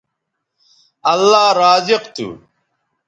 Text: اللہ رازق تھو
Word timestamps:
اللہ 1.11 1.47
رازق 1.59 2.03
تھو 2.15 2.27